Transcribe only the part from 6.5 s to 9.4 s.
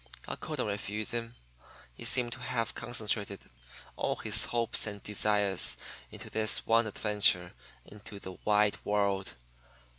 one adventure into the wide world.